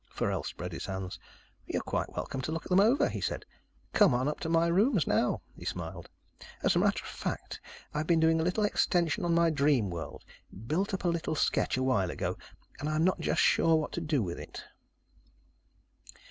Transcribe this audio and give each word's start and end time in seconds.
Forell 0.09 0.41
spread 0.43 0.71
his 0.71 0.87
hands. 0.87 1.19
"You're 1.67 1.83
quite 1.83 2.09
welcome 2.11 2.41
to 2.41 2.51
look 2.51 2.63
them 2.63 2.79
over," 2.79 3.07
he 3.07 3.21
said. 3.21 3.45
"Come 3.93 4.15
on 4.15 4.27
up 4.27 4.39
to 4.39 4.49
my 4.49 4.65
rooms 4.65 5.05
now." 5.05 5.43
He 5.55 5.63
smiled. 5.63 6.09
"As 6.63 6.75
a 6.75 6.79
matter 6.79 7.03
of 7.03 7.07
fact, 7.07 7.61
I've 7.93 8.07
been 8.07 8.19
doing 8.19 8.39
a 8.41 8.43
little 8.43 8.63
extension 8.63 9.23
on 9.23 9.35
my 9.35 9.51
dream 9.51 9.91
world. 9.91 10.25
Built 10.65 10.95
up 10.95 11.03
a 11.03 11.07
little 11.07 11.35
sketch 11.35 11.77
a 11.77 11.83
while 11.83 12.09
ago, 12.09 12.35
and 12.79 12.89
I'm 12.89 13.03
not 13.03 13.19
just 13.19 13.41
sure 13.43 13.75
what 13.75 13.91
to 13.91 14.01
do 14.01 14.23
with 14.23 14.39
it." 14.39 14.63